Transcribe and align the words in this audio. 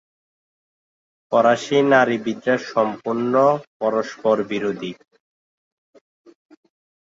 ফরাসি 1.31 1.77
নারীবাদীরা 1.91 2.55
সম্পূর্ণ 2.71 3.33
পরস্পরবিরোধী। 3.79 4.91